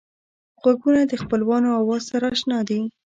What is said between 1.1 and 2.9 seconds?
خپلوانو آواز سره اشنا دي